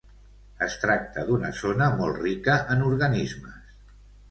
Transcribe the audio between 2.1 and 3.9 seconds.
rica en organismes.